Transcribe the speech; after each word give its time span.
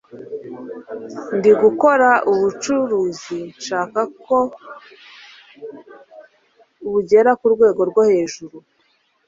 ndi 1.35 1.51
gukora 1.61 2.09
ubucuruzi 2.31 3.39
nshaka 3.57 4.01
ko 4.23 4.37
bugera 6.91 7.31
ku 7.39 7.45
rwego 7.53 7.81
rwo 7.89 8.03
hejuru 8.11 8.55